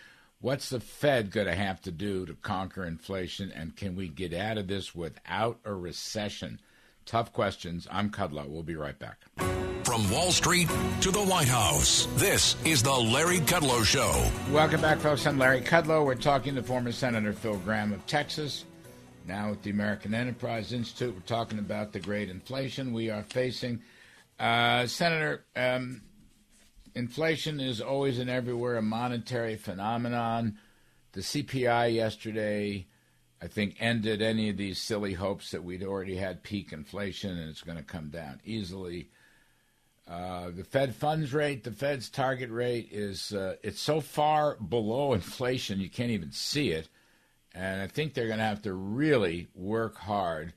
What's 0.40 0.70
the 0.70 0.80
Fed 0.80 1.30
going 1.30 1.46
to 1.46 1.54
have 1.54 1.80
to 1.82 1.92
do 1.92 2.26
to 2.26 2.34
conquer 2.34 2.84
inflation, 2.84 3.52
and 3.54 3.76
can 3.76 3.94
we 3.94 4.08
get 4.08 4.34
out 4.34 4.58
of 4.58 4.66
this 4.66 4.94
without 4.94 5.60
a 5.64 5.72
recession? 5.72 6.60
Tough 7.06 7.32
questions. 7.32 7.86
I'm 7.90 8.10
Kudlow. 8.10 8.48
We'll 8.48 8.62
be 8.62 8.76
right 8.76 8.98
back. 8.98 9.71
From 9.84 10.08
Wall 10.10 10.30
Street 10.30 10.68
to 11.00 11.10
the 11.10 11.22
White 11.22 11.48
House, 11.48 12.06
this 12.14 12.56
is 12.64 12.84
the 12.84 12.92
Larry 12.92 13.40
Kudlow 13.40 13.84
Show. 13.84 14.30
Welcome 14.52 14.80
back, 14.80 14.98
folks. 14.98 15.26
I'm 15.26 15.38
Larry 15.38 15.60
Kudlow. 15.60 16.06
We're 16.06 16.14
talking 16.14 16.54
to 16.54 16.62
former 16.62 16.92
Senator 16.92 17.32
Phil 17.32 17.56
Gramm 17.58 17.92
of 17.92 18.06
Texas. 18.06 18.64
Now 19.26 19.50
with 19.50 19.62
the 19.62 19.70
American 19.70 20.14
Enterprise 20.14 20.72
Institute, 20.72 21.14
we're 21.14 21.20
talking 21.22 21.58
about 21.58 21.92
the 21.92 21.98
great 21.98 22.30
inflation 22.30 22.92
we 22.92 23.10
are 23.10 23.24
facing. 23.24 23.82
Uh, 24.38 24.86
Senator, 24.86 25.44
um, 25.56 26.02
inflation 26.94 27.58
is 27.58 27.80
always 27.80 28.20
and 28.20 28.30
everywhere 28.30 28.76
a 28.76 28.82
monetary 28.82 29.56
phenomenon. 29.56 30.58
The 31.10 31.22
CPI 31.22 31.92
yesterday, 31.92 32.86
I 33.42 33.48
think, 33.48 33.76
ended 33.80 34.22
any 34.22 34.48
of 34.48 34.56
these 34.56 34.78
silly 34.78 35.14
hopes 35.14 35.50
that 35.50 35.64
we'd 35.64 35.82
already 35.82 36.16
had 36.16 36.44
peak 36.44 36.72
inflation 36.72 37.36
and 37.36 37.50
it's 37.50 37.62
going 37.62 37.78
to 37.78 37.84
come 37.84 38.10
down 38.10 38.40
easily. 38.44 39.10
Uh, 40.08 40.50
the 40.50 40.64
Fed 40.64 40.94
funds 40.94 41.32
rate, 41.32 41.64
the 41.64 41.72
Fed's 41.72 42.10
target 42.10 42.50
rate 42.50 42.88
is 42.90 43.32
uh, 43.32 43.56
it's 43.62 43.80
so 43.80 44.00
far 44.00 44.56
below 44.56 45.12
inflation 45.12 45.80
you 45.80 45.88
can't 45.88 46.10
even 46.10 46.32
see 46.32 46.70
it, 46.70 46.88
and 47.54 47.80
I 47.80 47.86
think 47.86 48.12
they're 48.12 48.26
going 48.26 48.38
to 48.38 48.44
have 48.44 48.62
to 48.62 48.72
really 48.72 49.48
work 49.54 49.96
hard 49.96 50.52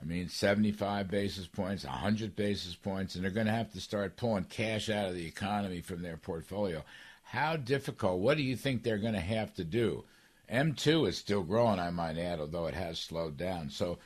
I 0.00 0.06
mean, 0.06 0.28
75 0.28 1.08
basis 1.08 1.46
points, 1.46 1.84
100 1.84 2.36
basis 2.36 2.74
points, 2.74 3.14
and 3.14 3.24
they're 3.24 3.30
going 3.30 3.46
to 3.46 3.52
have 3.52 3.72
to 3.72 3.80
start 3.80 4.16
pulling 4.16 4.44
cash 4.44 4.90
out 4.90 5.08
of 5.08 5.14
the 5.14 5.26
economy 5.26 5.80
from 5.80 6.02
their 6.02 6.18
portfolio. 6.18 6.84
How 7.22 7.56
difficult? 7.56 8.20
What 8.20 8.36
do 8.36 8.42
you 8.42 8.54
think 8.54 8.82
they're 8.82 8.98
going 8.98 9.14
to 9.14 9.20
have 9.20 9.54
to 9.54 9.64
do? 9.64 10.04
M2 10.52 11.08
is 11.08 11.16
still 11.16 11.42
growing, 11.42 11.78
I 11.78 11.90
might 11.90 12.18
add, 12.18 12.38
although 12.38 12.66
it 12.66 12.74
has 12.74 12.98
slowed 12.98 13.38
down. 13.38 13.70
So, 13.70 13.98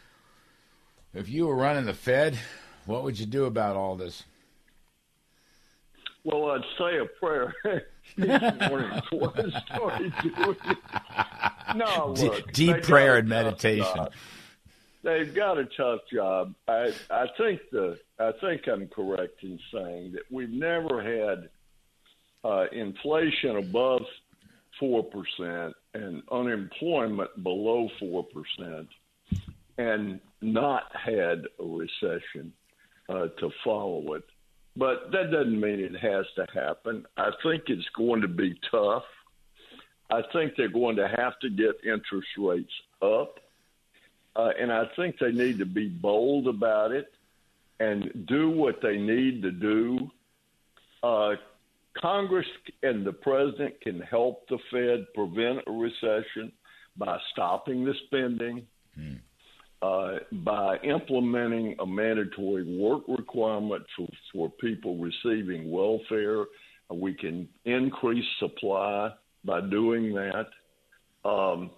if 1.15 1.29
you 1.29 1.49
were 1.49 1.57
running 1.57 1.87
the 1.87 1.95
Fed, 1.95 2.39
what 2.87 3.03
would 3.03 3.19
you 3.19 3.27
do 3.27 3.47
about 3.47 3.75
all 3.75 3.97
this? 3.97 4.23
Well, 6.31 6.51
I'd 6.51 6.65
say 6.79 6.99
a 6.99 7.07
prayer 7.07 7.55
each 8.19 8.69
morning 8.69 9.01
before 9.11 9.33
I 9.35 9.61
started 9.75 10.13
doing 10.23 10.57
it. 10.65 10.79
No, 11.77 12.15
look, 12.19 12.53
deep, 12.53 12.75
deep 12.77 12.83
prayer 12.83 13.17
and 13.17 13.29
meditation 13.29 14.09
they've 15.03 15.35
got 15.35 15.59
a 15.59 15.65
tough 15.65 16.01
job. 16.13 16.55
I 16.67 16.93
I 17.11 17.27
think 17.37 17.61
the 17.71 17.99
I 18.19 18.33
think 18.41 18.67
I'm 18.69 18.89
correct 18.89 19.43
in 19.43 19.59
saying 19.73 20.13
that 20.13 20.23
we've 20.31 20.51
never 20.51 21.03
had 21.03 21.49
uh, 22.45 22.67
inflation 22.73 23.57
above 23.57 24.03
four 24.79 25.05
percent 25.05 25.75
and 25.95 26.23
unemployment 26.31 27.43
below 27.43 27.89
four 27.99 28.25
percent, 28.25 28.89
and 29.79 30.21
not 30.41 30.85
had 30.95 31.45
a 31.59 31.65
recession 31.65 32.53
uh, 33.09 33.29
to 33.39 33.51
follow 33.65 34.15
it. 34.15 34.25
But 34.79 35.11
that 35.13 35.31
doesn't 35.33 35.61
mean 35.61 35.81
it 35.81 35.97
has 35.97 36.25
to 36.37 36.47
happen. 36.55 37.05
I 37.17 37.31
think 37.43 37.65
it's 37.67 37.89
going 37.97 38.23
to 38.23 38.29
be 38.29 38.55
tough. 38.71 39.05
I 40.11 40.23
think 40.33 40.53
they're 40.57 40.69
going 40.69 40.97
to 40.97 41.09
have 41.09 41.39
to 41.41 41.51
get 41.51 41.85
interest 41.85 42.29
rates 42.39 42.73
up 43.03 43.41
uh, 44.39 44.51
and 44.59 44.73
I 44.73 44.85
think 44.95 45.19
they 45.19 45.33
need 45.33 45.59
to 45.59 45.67
be 45.67 45.89
bold 45.89 46.47
about 46.47 46.93
it 46.93 47.13
and 47.81 48.27
do 48.29 48.49
what 48.51 48.81
they 48.81 48.97
need 48.97 49.43
to 49.43 49.51
do. 49.51 50.11
Uh, 51.03 51.33
Congress 52.01 52.47
and 52.85 53.05
the 53.05 53.13
president 53.13 53.81
can 53.81 54.01
help 54.01 54.49
the 54.49 54.59
Fed 54.71 55.07
prevent 55.15 55.65
a 55.67 55.73
recession 55.73 56.53
by 56.97 57.19
stopping 57.33 57.85
the 57.85 57.95
spending, 58.07 58.65
mm. 58.99 59.19
Uh, 59.83 60.17
by 60.33 60.77
implementing 60.79 61.77
a 61.79 61.87
mandatory 61.87 62.79
work 62.79 63.03
requirement 63.07 63.85
for, 63.97 64.09
for 64.33 64.51
people 64.51 64.97
receiving 64.97 65.71
welfare. 65.71 66.45
We 66.91 67.15
can 67.15 67.49
increase 67.65 68.25
supply 68.41 69.13
by 69.45 69.61
doing 69.61 70.15
that. 70.15 70.47
Um, 71.29 71.71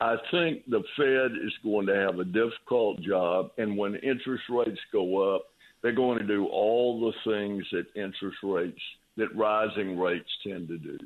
I 0.00 0.16
think 0.30 0.68
the 0.68 0.82
Fed 0.96 1.32
is 1.42 1.52
going 1.64 1.86
to 1.86 1.94
have 1.94 2.18
a 2.18 2.24
difficult 2.24 3.00
job, 3.00 3.50
and 3.56 3.76
when 3.76 3.94
interest 3.96 4.44
rates 4.50 4.80
go 4.92 5.34
up, 5.34 5.46
they're 5.82 5.92
going 5.92 6.18
to 6.18 6.26
do 6.26 6.46
all 6.46 7.00
the 7.00 7.30
things 7.30 7.64
that 7.72 7.86
interest 7.94 8.38
rates, 8.42 8.80
that 9.16 9.34
rising 9.34 9.98
rates 9.98 10.28
tend 10.46 10.68
to 10.68 10.78
do. 10.78 10.98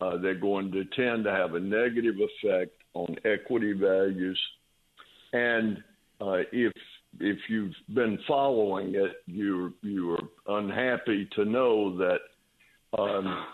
Uh, 0.00 0.16
they're 0.16 0.34
going 0.34 0.72
to 0.72 0.84
tend 0.96 1.24
to 1.24 1.30
have 1.30 1.54
a 1.54 1.60
negative 1.60 2.16
effect 2.18 2.72
on 2.94 3.14
equity 3.24 3.72
values, 3.72 4.40
and 5.32 5.78
uh, 6.20 6.42
if 6.52 6.72
if 7.18 7.38
you've 7.48 7.74
been 7.94 8.18
following 8.26 8.94
it, 8.94 9.22
you're 9.26 9.72
you're 9.82 10.18
unhappy 10.46 11.28
to 11.36 11.44
know 11.44 11.96
that 11.98 12.20
um, 12.98 13.46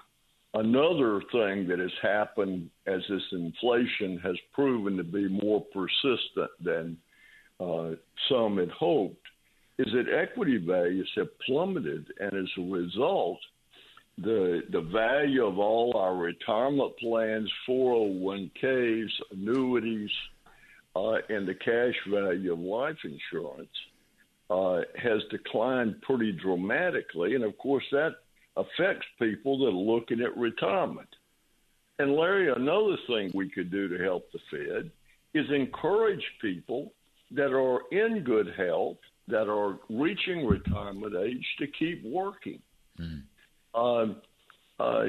Another 0.57 1.21
thing 1.33 1.69
that 1.69 1.79
has 1.81 1.93
happened 2.01 2.71
as 2.87 3.03
this 3.11 3.23
inflation 3.33 4.19
has 4.25 4.37
proven 4.55 4.97
to 4.97 5.05
be 5.05 5.29
more 5.29 5.63
persistent 5.71 6.51
than 6.65 6.97
uh, 7.61 7.91
some 8.31 8.57
had 8.57 8.71
hoped, 8.71 9.27
is 9.79 9.93
that 9.93 10.07
equity 10.11 10.57
values 10.57 11.11
have 11.17 11.39
plummeted, 11.41 12.07
and 12.21 12.33
as 12.33 12.49
a 12.57 12.73
result, 12.73 13.39
the 14.17 14.63
the 14.71 14.81
value 14.81 15.45
of 15.45 15.59
all 15.59 15.95
our 15.95 16.17
retirement 16.17 16.97
plans, 17.01 17.53
401ks, 17.69 19.11
annuities, 19.33 20.11
uh, 20.97 21.19
and 21.29 21.47
the 21.47 21.55
cash 21.55 21.95
value 22.11 22.53
of 22.55 22.59
life 22.59 22.97
insurance 23.05 23.69
uh, 24.49 24.81
has 24.97 25.21
declined 25.31 26.01
pretty 26.03 26.33
dramatically, 26.33 27.35
and 27.35 27.45
of 27.45 27.57
course 27.59 27.85
that 27.93 28.13
affects 28.57 29.07
people 29.19 29.59
that 29.59 29.67
are 29.67 29.71
looking 29.73 30.23
at 30.23 30.37
retirement. 30.37 31.09
And 31.99 32.15
Larry, 32.15 32.51
another 32.51 32.97
thing 33.09 33.31
we 33.35 33.51
could 33.51 33.71
do 33.71 33.89
to 33.89 34.03
help 34.03 34.31
the 34.33 34.39
Fed 34.51 34.91
is 35.35 35.47
encourage 35.51 36.25
people 36.41 36.93
that 37.33 37.53
are 37.53 37.81
in 37.91 38.23
good 38.25 38.55
health, 38.57 38.99
that 39.29 39.49
are 39.49 39.79
reaching 39.91 40.47
retirement 40.47 41.15
age, 41.15 41.45
to 41.59 41.67
keep 41.79 42.05
working. 42.05 42.61
Mm. 42.99 43.23
Uh, 44.79 45.05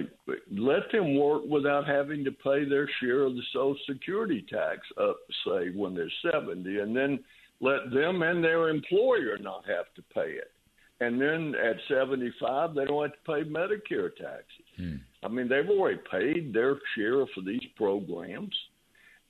let 0.51 0.91
them 0.91 1.17
work 1.19 1.43
without 1.45 1.85
having 1.85 2.23
to 2.23 2.31
pay 2.31 2.67
their 2.67 2.89
share 3.01 3.23
of 3.23 3.35
the 3.35 3.43
Social 3.53 3.77
Security 3.85 4.45
tax 4.49 4.79
up, 4.99 5.17
say, 5.45 5.69
when 5.75 5.93
they're 5.93 6.11
70, 6.31 6.79
and 6.79 6.95
then 6.95 7.19
let 7.59 7.91
them 7.93 8.21
and 8.21 8.43
their 8.43 8.69
employer 8.69 9.37
not 9.39 9.65
have 9.65 9.93
to 9.95 10.01
pay 10.13 10.31
it. 10.31 10.51
And 10.99 11.21
then 11.21 11.53
at 11.55 11.75
75, 11.89 12.73
they 12.73 12.85
don't 12.85 13.03
have 13.03 13.11
to 13.11 13.17
pay 13.25 13.49
Medicare 13.49 14.15
taxes. 14.15 14.65
Hmm. 14.77 14.95
I 15.23 15.27
mean, 15.27 15.47
they've 15.47 15.69
already 15.69 15.99
paid 16.09 16.53
their 16.53 16.77
share 16.95 17.25
for 17.35 17.41
these 17.45 17.65
programs. 17.75 18.55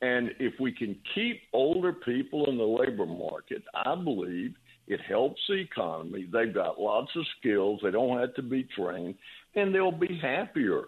And 0.01 0.31
if 0.39 0.53
we 0.59 0.71
can 0.71 0.95
keep 1.15 1.41
older 1.53 1.91
people 1.91 2.45
in 2.49 2.57
the 2.57 2.63
labor 2.63 3.05
market, 3.05 3.63
I 3.73 3.95
believe 3.95 4.53
it 4.87 5.01
helps 5.01 5.41
the 5.47 5.55
economy. 5.55 6.27
They've 6.31 6.53
got 6.53 6.79
lots 6.79 7.11
of 7.15 7.25
skills. 7.39 7.81
They 7.83 7.91
don't 7.91 8.19
have 8.19 8.33
to 8.35 8.41
be 8.41 8.67
trained, 8.75 9.15
and 9.55 9.73
they'll 9.73 9.91
be 9.91 10.17
happier. 10.21 10.83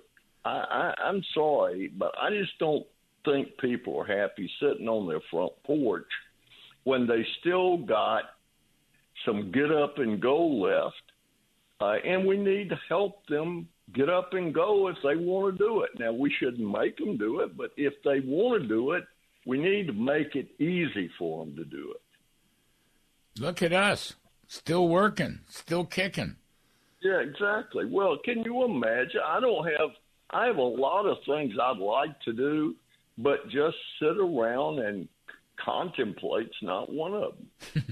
I, 0.46 0.50
I, 0.50 0.94
I'm 1.04 1.24
sorry, 1.34 1.92
but 1.98 2.14
I 2.22 2.30
just 2.30 2.58
don't 2.60 2.86
think 3.26 3.58
people 3.60 4.00
are 4.00 4.06
happy 4.06 4.50
sitting 4.62 4.88
on 4.88 5.08
their 5.08 5.20
front 5.30 5.52
porch 5.66 6.08
when 6.86 7.08
they 7.08 7.26
still 7.42 7.78
got 7.78 8.24
some 9.26 9.52
get 9.52 9.72
up 9.72 9.98
and 9.98 10.22
go 10.22 10.48
left. 10.48 10.96
Uh, 11.82 11.96
and 12.06 12.26
we 12.26 12.38
need 12.38 12.70
to 12.70 12.80
help 12.90 13.26
them 13.28 13.68
get 13.94 14.10
up 14.10 14.34
and 14.34 14.54
go 14.54 14.88
if 14.88 14.98
they 15.04 15.16
want 15.16 15.58
to 15.58 15.64
do 15.64 15.82
it. 15.82 15.90
Now, 15.98 16.12
we 16.12 16.34
shouldn't 16.40 16.60
make 16.60 16.98
them 16.98 17.18
do 17.18 17.40
it, 17.40 17.58
but 17.58 17.72
if 17.78 17.94
they 18.04 18.20
want 18.20 18.62
to 18.62 18.68
do 18.68 18.92
it, 18.94 19.04
we 19.46 19.58
need 19.58 19.88
to 19.88 19.94
make 19.94 20.36
it 20.36 20.50
easy 20.62 21.10
for 21.18 21.46
them 21.46 21.56
to 21.56 21.64
do 21.64 21.94
it. 21.96 22.02
Look 23.40 23.62
at 23.62 23.72
us, 23.72 24.16
still 24.48 24.90
working, 24.90 25.40
still 25.48 25.86
kicking. 25.86 26.36
Yeah, 27.02 27.22
exactly. 27.22 27.86
Well, 27.86 28.18
can 28.24 28.44
you 28.44 28.66
imagine? 28.66 29.22
I 29.26 29.40
don't 29.40 29.66
have, 29.66 29.90
I 30.30 30.46
have 30.48 30.58
a 30.58 30.62
lot 30.62 31.06
of 31.06 31.18
things 31.26 31.54
I'd 31.62 31.78
like 31.78 32.20
to 32.22 32.34
do, 32.34 32.76
but 33.18 33.46
just 33.50 33.78
sit 34.00 34.18
around 34.18 34.80
and 34.80 35.08
contemplate's 35.64 36.56
not 36.62 36.92
one 36.92 37.14
of 37.14 37.34
them. 37.74 37.86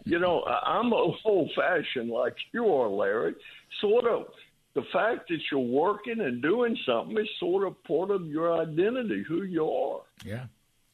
you 0.04 0.18
know, 0.18 0.42
I'm 0.44 0.92
old 0.92 1.50
fashioned 1.54 2.10
like 2.10 2.34
you 2.52 2.66
are, 2.66 2.88
Larry. 2.88 3.34
Sort 3.80 4.04
of 4.04 4.26
the 4.74 4.82
fact 4.92 5.28
that 5.28 5.38
you're 5.52 5.60
working 5.60 6.20
and 6.20 6.42
doing 6.42 6.76
something 6.84 7.16
is 7.16 7.28
sort 7.38 7.64
of 7.64 7.82
part 7.84 8.10
of 8.10 8.26
your 8.26 8.60
identity, 8.60 9.24
who 9.28 9.44
you 9.44 9.64
are. 9.64 10.00
Yeah, 10.24 10.46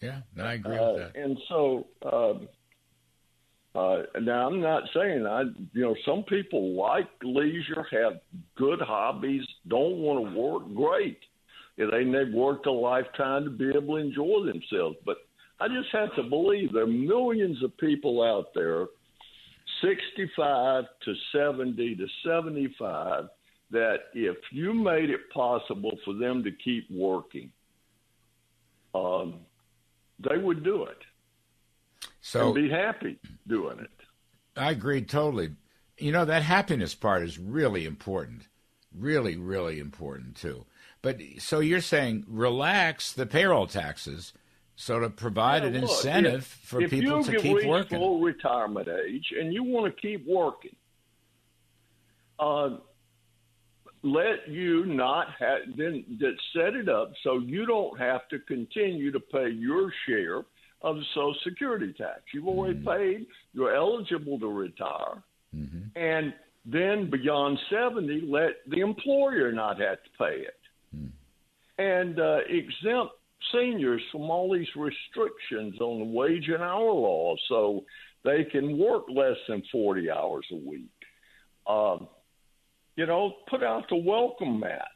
yeah, 0.03 0.21
no, 0.35 0.45
I 0.45 0.53
agree 0.55 0.77
uh, 0.77 0.93
with 0.93 1.13
that. 1.15 1.23
And 1.23 1.39
so, 1.49 1.87
um, 2.13 2.49
uh, 3.75 4.02
now 4.21 4.47
I'm 4.47 4.61
not 4.61 4.85
saying 4.95 5.26
I, 5.26 5.43
you 5.73 5.83
know, 5.83 5.97
some 6.07 6.23
people 6.25 6.75
like 6.75 7.09
leisure, 7.23 7.87
have 7.90 8.21
good 8.57 8.81
hobbies, 8.81 9.43
don't 9.69 9.99
want 9.99 10.25
to 10.25 10.40
work. 10.40 10.75
Great, 10.75 11.18
they 11.77 12.05
they've 12.05 12.33
worked 12.33 12.66
a 12.66 12.72
lifetime 12.72 13.44
to 13.44 13.51
be 13.51 13.70
able 13.70 13.96
to 13.96 14.03
enjoy 14.03 14.46
themselves. 14.46 14.96
But 15.05 15.18
I 15.61 15.68
just 15.68 15.88
have 15.92 16.14
to 16.16 16.22
believe 16.22 16.72
there 16.72 16.85
are 16.85 16.87
millions 16.87 17.62
of 17.64 17.77
people 17.79 18.22
out 18.22 18.55
there, 18.55 18.87
65 19.83 20.85
to 21.05 21.14
70 21.33 21.96
to 21.96 22.07
75 22.25 23.25
that 23.70 23.96
if 24.14 24.37
you 24.53 24.72
made 24.72 25.11
it 25.11 25.20
possible 25.33 25.99
for 26.05 26.14
them 26.14 26.44
to 26.44 26.51
keep 26.53 26.88
working, 26.90 27.51
um, 28.94 29.40
they 30.29 30.38
would 30.38 30.62
do 30.62 30.85
it. 30.85 30.99
So 32.27 32.47
and 32.47 32.55
be 32.55 32.71
happy 32.71 33.19
doing 33.47 33.81
it. 33.81 33.91
I 34.57 34.71
agree 34.71 35.03
totally. 35.03 35.51
You 35.99 36.11
know 36.11 36.25
that 36.25 36.43
happiness 36.43 36.95
part 36.95 37.23
is 37.23 37.39
really 37.39 37.85
important, 37.85 38.49
really, 38.97 39.37
really 39.37 39.79
important 39.79 40.35
too. 40.35 40.65
But 41.03 41.21
so 41.39 41.61
you're 41.61 41.83
saying 41.83 42.25
relax 42.27 43.13
the 43.13 43.27
payroll 43.27 43.67
taxes, 43.67 44.33
so 44.75 45.01
to 45.01 45.11
provide 45.11 45.65
yeah, 45.65 45.69
an 45.69 45.75
look, 45.75 45.91
incentive 45.91 46.41
if, 46.41 46.47
for 46.47 46.81
if 46.81 46.91
people 46.91 47.23
to 47.25 47.39
keep 47.39 47.67
working. 47.67 47.99
full 47.99 48.21
retirement 48.21 48.89
age 48.89 49.27
and 49.39 49.53
you 49.53 49.63
want 49.63 49.95
to 49.95 50.01
keep 50.01 50.27
working, 50.27 50.75
uh, 52.39 52.71
let 54.03 54.49
you 54.49 54.87
not 54.87 55.27
have 55.39 55.77
then 55.77 56.07
that 56.21 56.37
set 56.57 56.75
it 56.75 56.89
up 56.89 57.13
so 57.23 57.39
you 57.39 57.67
don't 57.67 58.01
have 58.01 58.27
to 58.29 58.39
continue 58.39 59.13
to 59.13 59.21
pay 59.21 59.51
your 59.51 59.93
share 60.07 60.45
of 60.85 60.97
the 60.97 61.05
Social 61.14 61.35
Security 61.42 61.92
tax. 61.97 62.20
You've 62.33 62.47
already 62.47 62.79
mm-hmm. 62.79 62.88
paid. 62.88 63.27
You're 63.55 63.75
eligible 63.75 64.38
to 64.38 64.47
retire, 64.47 65.23
mm-hmm. 65.57 65.99
and 65.99 66.35
then 66.64 67.11
beyond 67.11 67.59
seventy, 67.70 68.20
let 68.27 68.53
the 68.68 68.81
employer 68.81 69.51
not 69.51 69.81
have 69.81 69.99
to 70.05 70.11
pay 70.18 70.37
it, 70.51 70.61
mm-hmm. 70.94 71.83
and 71.83 72.20
uh, 72.20 72.38
exempt 72.49 73.14
seniors 73.53 74.03
from 74.12 74.31
all 74.31 74.53
these 74.53 74.68
restrictions 74.77 75.81
on 75.81 75.99
the 75.99 76.16
wage 76.18 76.49
and 76.49 76.62
hour 76.62 76.92
law, 76.92 77.35
so 77.49 77.85
they 78.25 78.44
can 78.44 78.79
work 78.79 79.05
less 79.09 79.37
than 79.49 79.62
forty 79.73 80.11
hours 80.11 80.47
a 80.53 80.57
week. 80.57 80.99
Um, 81.66 82.09
you 82.97 83.07
know, 83.07 83.35
put 83.49 83.62
out 83.62 83.85
the 83.88 83.97
welcome 83.97 84.61
mat. 84.61 84.88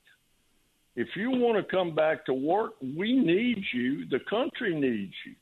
If 0.96 1.08
you 1.16 1.30
want 1.30 1.56
to 1.56 1.76
come 1.76 1.94
back 1.94 2.26
to 2.26 2.34
work, 2.34 2.72
we 2.80 3.16
need 3.16 3.62
you. 3.72 4.06
The 4.08 4.20
country 4.28 4.74
needs 4.74 5.14
you. 5.26 5.34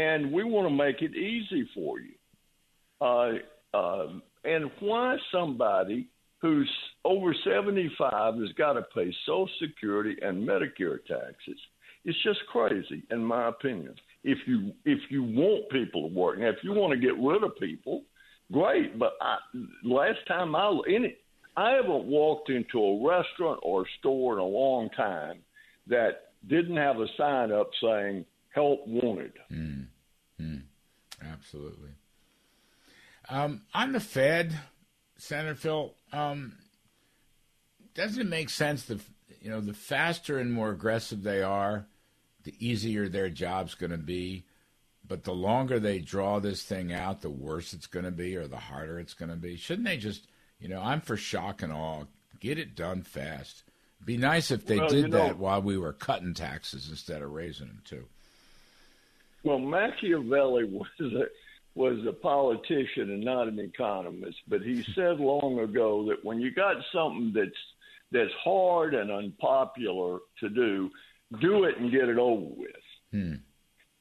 And 0.00 0.32
we 0.32 0.44
want 0.44 0.66
to 0.66 0.74
make 0.74 1.02
it 1.02 1.14
easy 1.14 1.68
for 1.74 1.98
you. 2.00 2.14
Uh, 3.02 3.76
uh, 3.76 4.06
and 4.44 4.70
why 4.80 5.18
somebody 5.30 6.08
who's 6.40 6.70
over 7.04 7.34
75 7.44 8.36
has 8.36 8.52
got 8.56 8.74
to 8.74 8.82
pay 8.94 9.14
Social 9.26 9.50
Security 9.60 10.16
and 10.22 10.48
Medicare 10.48 11.04
taxes? 11.06 11.60
It's 12.06 12.16
just 12.22 12.38
crazy, 12.50 13.02
in 13.10 13.22
my 13.22 13.48
opinion. 13.48 13.94
If 14.24 14.38
you 14.46 14.72
if 14.86 15.00
you 15.10 15.22
want 15.22 15.68
people 15.68 16.08
to 16.08 16.14
work, 16.14 16.38
now 16.38 16.48
if 16.48 16.62
you 16.62 16.72
want 16.72 16.94
to 16.94 16.98
get 16.98 17.18
rid 17.18 17.44
of 17.44 17.58
people, 17.58 18.04
great. 18.50 18.98
But 18.98 19.12
I, 19.20 19.36
last 19.84 20.20
time 20.26 20.56
I 20.56 20.78
any 20.88 21.16
I 21.58 21.72
haven't 21.72 22.04
walked 22.04 22.48
into 22.48 22.78
a 22.78 23.06
restaurant 23.06 23.60
or 23.62 23.82
a 23.82 23.90
store 23.98 24.34
in 24.34 24.38
a 24.38 24.44
long 24.44 24.88
time 24.96 25.40
that 25.88 26.32
didn't 26.48 26.76
have 26.76 27.00
a 27.00 27.06
sign 27.18 27.52
up 27.52 27.68
saying 27.82 28.24
help 28.50 28.86
wanted. 28.86 29.32
Mm. 29.50 29.86
Mm. 30.40 30.62
Absolutely. 31.32 31.90
Um, 33.28 33.62
on 33.74 33.92
the 33.92 34.00
Fed, 34.00 34.58
Senator 35.16 35.54
Phil, 35.54 35.94
um, 36.12 36.54
doesn't 37.94 38.20
it 38.20 38.28
make 38.28 38.50
sense 38.50 38.84
that 38.86 39.00
you 39.40 39.50
know 39.50 39.60
the 39.60 39.74
faster 39.74 40.38
and 40.38 40.52
more 40.52 40.70
aggressive 40.70 41.22
they 41.22 41.42
are, 41.42 41.86
the 42.44 42.54
easier 42.58 43.08
their 43.08 43.28
job's 43.28 43.74
going 43.74 43.90
to 43.90 43.98
be, 43.98 44.44
but 45.06 45.24
the 45.24 45.34
longer 45.34 45.78
they 45.78 45.98
draw 45.98 46.40
this 46.40 46.62
thing 46.62 46.92
out, 46.92 47.20
the 47.20 47.30
worse 47.30 47.72
it's 47.72 47.86
going 47.86 48.04
to 48.04 48.10
be, 48.10 48.36
or 48.36 48.46
the 48.46 48.56
harder 48.56 48.98
it's 48.98 49.14
going 49.14 49.30
to 49.30 49.36
be. 49.36 49.56
Shouldn't 49.56 49.86
they 49.86 49.96
just 49.96 50.26
you 50.60 50.68
know, 50.68 50.80
I'm 50.80 51.00
for 51.00 51.16
shock 51.16 51.62
and 51.62 51.72
awe. 51.72 52.04
Get 52.38 52.58
it 52.58 52.76
done 52.76 53.02
fast. 53.02 53.64
Be 54.04 54.16
nice 54.16 54.50
if 54.50 54.66
they 54.66 54.78
well, 54.78 54.88
did 54.88 55.04
you 55.04 55.08
know, 55.08 55.18
that 55.18 55.38
while 55.38 55.60
we 55.60 55.76
were 55.76 55.92
cutting 55.92 56.34
taxes 56.34 56.88
instead 56.88 57.22
of 57.22 57.32
raising 57.32 57.66
them 57.66 57.82
too. 57.84 58.06
Well, 59.42 59.58
Machiavelli 59.58 60.64
was 60.72 60.86
a 61.00 61.24
was 61.76 62.04
a 62.06 62.12
politician 62.12 63.10
and 63.10 63.24
not 63.24 63.46
an 63.46 63.60
economist, 63.60 64.38
but 64.48 64.60
he 64.60 64.82
said 64.94 65.20
long 65.20 65.60
ago 65.60 66.06
that 66.08 66.24
when 66.24 66.40
you 66.40 66.52
got 66.52 66.76
something 66.92 67.32
that's 67.34 67.50
that's 68.12 68.32
hard 68.42 68.94
and 68.94 69.10
unpopular 69.10 70.18
to 70.40 70.48
do, 70.48 70.90
do 71.40 71.64
it 71.64 71.78
and 71.78 71.92
get 71.92 72.08
it 72.08 72.18
over 72.18 72.46
with. 72.56 72.70
Hmm. 73.12 73.34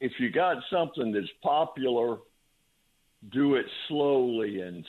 If 0.01 0.13
you 0.19 0.31
got 0.31 0.57
something 0.71 1.11
that's 1.11 1.29
popular 1.43 2.17
do 3.31 3.55
it 3.55 3.65
slowly 3.87 4.61
and 4.61 4.85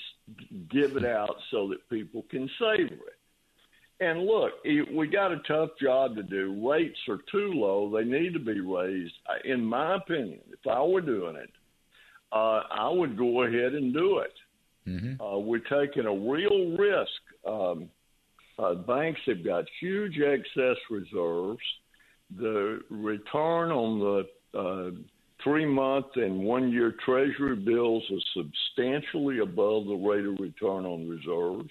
give 0.70 0.96
it 0.96 1.04
out 1.18 1.36
so 1.50 1.68
that 1.68 1.88
people 1.88 2.24
can 2.30 2.48
savor 2.58 2.94
it. 2.94 3.19
And 4.00 4.24
look, 4.24 4.52
we 4.64 5.06
got 5.08 5.30
a 5.30 5.40
tough 5.46 5.70
job 5.80 6.16
to 6.16 6.22
do. 6.22 6.66
Rates 6.66 6.98
are 7.08 7.18
too 7.30 7.52
low. 7.52 7.90
They 7.94 8.04
need 8.04 8.32
to 8.32 8.38
be 8.38 8.60
raised. 8.60 9.12
In 9.44 9.62
my 9.62 9.96
opinion, 9.96 10.40
if 10.50 10.66
I 10.66 10.82
were 10.82 11.02
doing 11.02 11.36
it, 11.36 11.50
uh, 12.32 12.62
I 12.70 12.88
would 12.88 13.18
go 13.18 13.42
ahead 13.42 13.74
and 13.74 13.92
do 13.92 14.18
it. 14.18 14.32
Mm-hmm. 14.88 15.22
Uh, 15.22 15.38
we're 15.38 15.58
taking 15.58 16.06
a 16.06 16.14
real 16.14 16.76
risk. 16.78 17.10
Um, 17.46 17.90
uh, 18.58 18.74
banks 18.74 19.20
have 19.26 19.44
got 19.44 19.64
huge 19.80 20.18
excess 20.18 20.76
reserves. 20.90 21.60
The 22.38 22.80
return 22.88 23.70
on 23.70 23.98
the 23.98 24.58
uh, 24.58 24.90
three 25.42 25.66
month 25.66 26.06
and 26.14 26.40
one 26.40 26.70
year 26.70 26.94
Treasury 27.04 27.56
bills 27.56 28.04
is 28.10 28.24
substantially 28.34 29.40
above 29.40 29.86
the 29.86 29.94
rate 29.94 30.24
of 30.24 30.38
return 30.38 30.86
on 30.86 31.08
reserves. 31.08 31.70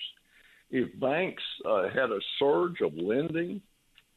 If 0.71 0.99
banks 0.99 1.43
uh, 1.65 1.89
had 1.89 2.11
a 2.11 2.19
surge 2.37 2.81
of 2.81 2.93
lending 2.95 3.61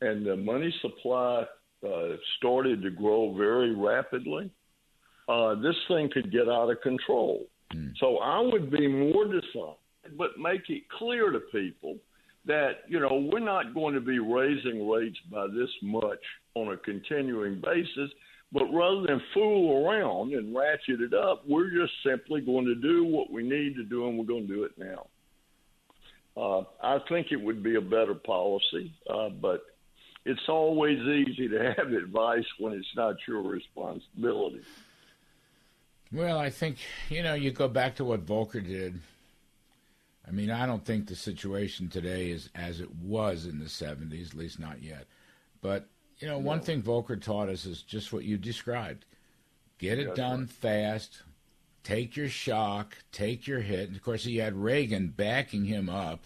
and 0.01 0.27
the 0.27 0.37
money 0.37 0.73
supply 0.83 1.45
uh, 1.87 2.17
started 2.37 2.83
to 2.83 2.91
grow 2.91 3.35
very 3.37 3.75
rapidly, 3.75 4.51
uh, 5.29 5.55
this 5.57 5.77
thing 5.89 6.11
could 6.13 6.31
get 6.31 6.49
out 6.49 6.71
of 6.71 6.81
control. 6.83 7.47
Mm. 7.75 7.93
So 7.99 8.19
I 8.19 8.41
would 8.41 8.71
be 8.71 8.87
more 8.87 9.25
decided, 9.25 10.19
but 10.19 10.39
make 10.39 10.69
it 10.69 10.83
clear 10.99 11.31
to 11.31 11.41
people 11.53 11.97
that 12.45 12.81
you 12.89 12.99
know 12.99 13.29
we're 13.33 13.39
not 13.39 13.73
going 13.73 13.95
to 13.95 14.01
be 14.01 14.19
raising 14.19 14.89
rates 14.89 15.19
by 15.31 15.47
this 15.47 15.71
much 15.81 16.19
on 16.55 16.73
a 16.73 16.77
continuing 16.77 17.61
basis 17.61 18.11
but 18.53 18.65
rather 18.73 19.03
than 19.07 19.21
fool 19.33 19.87
around 19.87 20.35
and 20.35 20.55
ratchet 20.55 21.01
it 21.01 21.15
up, 21.15 21.43
we're 21.49 21.71
just 21.71 21.93
simply 22.05 22.43
going 22.43 22.67
to 22.67 22.75
do 22.75 23.05
what 23.05 23.31
we 23.31 23.43
need 23.43 23.75
to 23.77 23.85
do, 23.85 24.09
and 24.09 24.19
we're 24.19 24.27
going 24.27 24.47
to 24.47 24.55
do 24.55 24.65
it 24.65 24.73
now. 24.77 25.07
Uh, 26.37 26.63
I 26.83 26.99
think 27.09 27.29
it 27.31 27.41
would 27.41 27.63
be 27.63 27.77
a 27.77 27.81
better 27.81 28.15
policy, 28.15 28.93
uh, 29.09 29.29
but 29.29 29.63
it's 30.25 30.49
always 30.49 30.99
easy 30.99 31.49
to 31.49 31.75
have 31.79 31.93
advice 31.93 32.47
when 32.59 32.73
it's 32.73 32.97
not 32.97 33.17
your 33.29 33.43
responsibility. 33.43 34.63
Well, 36.13 36.39
I 36.39 36.51
think, 36.51 36.79
you 37.09 37.23
know, 37.23 37.35
you 37.35 37.51
go 37.51 37.69
back 37.69 37.97
to 37.97 38.05
what 38.05 38.27
Volcker 38.27 38.65
did. 38.65 39.01
I 40.27 40.31
mean, 40.31 40.51
I 40.51 40.67
don't 40.67 40.85
think 40.85 41.07
the 41.07 41.17
situation 41.17 41.89
today 41.89 42.31
is 42.31 42.49
as 42.55 42.81
it 42.81 42.95
was 42.95 43.47
in 43.47 43.59
the 43.59 43.65
70s, 43.65 44.29
at 44.29 44.35
least 44.35 44.61
not 44.61 44.83
yet. 44.83 45.07
But 45.61 45.89
you 46.19 46.29
know, 46.29 46.39
one 46.39 46.61
thing 46.61 46.83
Volcker 46.83 47.21
taught 47.21 47.49
us 47.49 47.67
is 47.67 47.83
just 47.83 48.13
what 48.13 48.23
you 48.23 48.39
described. 48.39 49.07
Get 49.79 49.99
it 49.99 50.15
done 50.15 50.47
fast, 50.47 51.23
take 51.85 52.17
your 52.17 52.29
shock, 52.29 52.97
take 53.13 53.47
your 53.47 53.61
hit. 53.61 53.89
And 53.89 53.97
of 53.97 54.03
course, 54.03 54.25
he 54.25 54.39
had 54.39 54.55
Reagan 54.55 55.09
backing 55.09 55.65
him 55.65 55.89
up. 55.89 56.25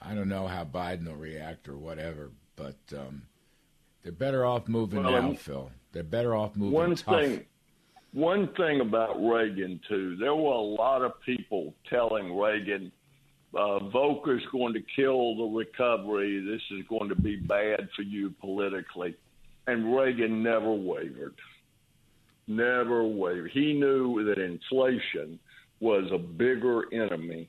I 0.00 0.14
don't 0.14 0.28
know 0.28 0.46
how 0.46 0.64
Biden 0.64 1.06
will 1.06 1.16
react 1.16 1.68
or 1.68 1.76
whatever, 1.76 2.30
but 2.54 2.76
um, 2.96 3.22
they're 4.02 4.12
better 4.12 4.44
off 4.44 4.68
moving 4.68 5.02
well, 5.02 5.22
now, 5.22 5.34
Phil. 5.34 5.70
They're 5.92 6.02
better 6.02 6.34
off 6.34 6.56
moving 6.56 6.72
one 6.72 6.94
tough. 6.94 7.22
Thing, 7.22 7.44
one 8.12 8.48
thing 8.54 8.80
about 8.80 9.16
Reagan, 9.16 9.80
too, 9.88 10.16
there 10.16 10.34
were 10.34 10.52
a 10.52 10.60
lot 10.60 11.02
of 11.02 11.20
people 11.22 11.74
telling 11.88 12.36
Reagan– 12.36 12.92
uh, 13.56 13.78
Volcker's 13.78 14.44
going 14.52 14.74
to 14.74 14.82
kill 14.94 15.36
the 15.36 15.44
recovery. 15.44 16.44
This 16.44 16.60
is 16.78 16.86
going 16.88 17.08
to 17.08 17.14
be 17.14 17.36
bad 17.36 17.88
for 17.96 18.02
you 18.02 18.30
politically. 18.40 19.16
And 19.66 19.96
Reagan 19.96 20.42
never 20.42 20.72
wavered. 20.72 21.34
Never 22.48 23.04
wavered. 23.04 23.50
He 23.52 23.72
knew 23.72 24.24
that 24.24 24.38
inflation 24.38 25.38
was 25.80 26.10
a 26.12 26.18
bigger 26.18 26.84
enemy 26.92 27.48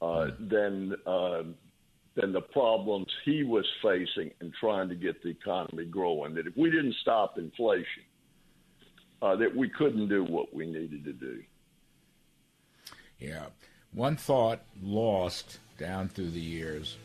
uh, 0.00 0.28
than 0.38 0.94
uh, 1.06 1.42
than 2.14 2.32
the 2.32 2.40
problems 2.40 3.06
he 3.24 3.44
was 3.44 3.66
facing 3.82 4.30
in 4.40 4.52
trying 4.58 4.88
to 4.88 4.94
get 4.94 5.22
the 5.22 5.28
economy 5.28 5.84
growing. 5.84 6.34
That 6.34 6.46
if 6.46 6.56
we 6.56 6.70
didn't 6.70 6.96
stop 7.02 7.38
inflation, 7.38 8.02
uh, 9.22 9.36
that 9.36 9.54
we 9.54 9.68
couldn't 9.68 10.08
do 10.08 10.24
what 10.24 10.52
we 10.54 10.66
needed 10.66 11.04
to 11.04 11.12
do. 11.12 11.42
Yeah. 13.18 13.46
One 13.92 14.16
thought 14.16 14.60
lost 14.82 15.58
down 15.78 16.08
through 16.08 16.30
the 16.30 16.40
years 16.40 16.96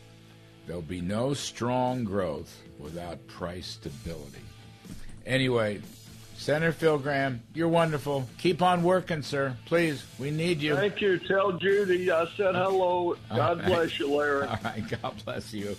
there'll 0.66 0.82
be 0.82 1.00
no 1.00 1.34
strong 1.34 2.04
growth 2.04 2.62
without 2.78 3.24
price 3.28 3.66
stability. 3.66 4.42
Anyway, 5.24 5.80
Senator 6.36 6.70
Phil 6.72 6.98
Gramm, 6.98 7.42
you're 7.54 7.68
wonderful. 7.68 8.28
Keep 8.38 8.62
on 8.62 8.82
working, 8.84 9.22
sir. 9.22 9.56
Please, 9.64 10.04
we 10.18 10.30
need 10.30 10.60
you. 10.60 10.76
Thank 10.76 11.00
you. 11.00 11.18
Tell 11.18 11.52
Judy 11.52 12.10
I 12.10 12.26
said 12.36 12.54
hello. 12.54 13.16
God 13.34 13.64
bless 13.64 13.98
you, 13.98 14.14
Larry. 14.14 14.46
All 14.46 14.58
right. 14.62 14.84
God 15.02 15.14
bless 15.24 15.52
you. 15.52 15.74